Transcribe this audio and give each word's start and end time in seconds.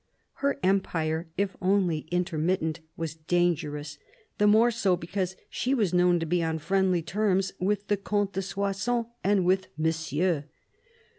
Her 0.41 0.57
empire, 0.63 1.27
if 1.37 1.55
only 1.61 2.07
intermittent, 2.09 2.79
was 2.97 3.13
dangerous; 3.13 3.99
the 4.39 4.47
more 4.47 4.71
so, 4.71 4.95
because 4.95 5.35
she 5.47 5.75
was 5.75 5.93
known 5.93 6.19
to 6.19 6.25
be 6.25 6.41
on 6.41 6.57
friendly 6.57 7.03
terms 7.03 7.51
with 7.59 7.87
the 7.87 7.97
Comte 7.97 8.33
de 8.33 8.41
Soissons 8.41 9.05
and 9.23 9.45
with 9.45 9.67
Monsieur. 9.77 10.45